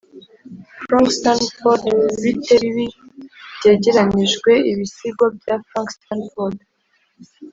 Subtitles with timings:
[0.83, 1.83] frank stanford,
[2.21, 2.85] bite bibi:
[3.57, 6.57] byegeranijwe ibisigo bya frank stanford